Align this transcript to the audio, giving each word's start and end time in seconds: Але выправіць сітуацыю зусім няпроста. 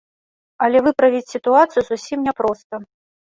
Але 0.67 0.77
выправіць 0.87 1.29
сітуацыю 1.33 1.83
зусім 1.89 2.25
няпроста. 2.31 2.81